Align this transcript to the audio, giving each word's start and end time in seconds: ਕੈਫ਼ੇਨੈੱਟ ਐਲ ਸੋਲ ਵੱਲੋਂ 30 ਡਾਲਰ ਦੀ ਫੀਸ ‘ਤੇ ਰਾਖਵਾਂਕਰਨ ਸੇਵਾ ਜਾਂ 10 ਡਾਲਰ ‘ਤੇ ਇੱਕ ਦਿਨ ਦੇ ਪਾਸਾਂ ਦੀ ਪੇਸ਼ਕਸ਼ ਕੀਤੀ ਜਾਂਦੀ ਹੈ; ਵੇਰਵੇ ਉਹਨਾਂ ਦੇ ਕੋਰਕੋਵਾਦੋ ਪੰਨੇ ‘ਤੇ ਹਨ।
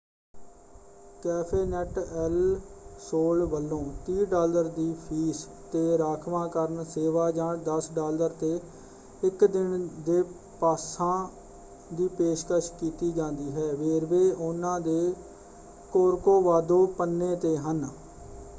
ਕੈਫ਼ੇਨੈੱਟ 1.23 1.97
ਐਲ 1.97 2.37
ਸੋਲ 3.01 3.43
ਵੱਲੋਂ 3.47 3.81
30 4.07 4.23
ਡਾਲਰ 4.27 4.67
ਦੀ 4.69 4.85
ਫੀਸ 4.99 5.43
‘ਤੇ 5.71 5.97
ਰਾਖਵਾਂਕਰਨ 5.97 6.83
ਸੇਵਾ 6.85 7.29
ਜਾਂ 7.31 7.49
10 7.67 7.89
ਡਾਲਰ 7.93 8.33
‘ਤੇ 8.39 8.49
ਇੱਕ 9.23 9.45
ਦਿਨ 9.47 9.87
ਦੇ 10.05 10.21
ਪਾਸਾਂ 10.61 11.13
ਦੀ 11.91 12.07
ਪੇਸ਼ਕਸ਼ 12.15 12.71
ਕੀਤੀ 12.79 13.11
ਜਾਂਦੀ 13.11 13.51
ਹੈ; 13.51 13.71
ਵੇਰਵੇ 13.75 14.31
ਉਹਨਾਂ 14.31 14.79
ਦੇ 14.81 15.13
ਕੋਰਕੋਵਾਦੋ 15.91 16.85
ਪੰਨੇ 16.97 17.35
‘ਤੇ 17.37 17.55
ਹਨ। 17.59 17.87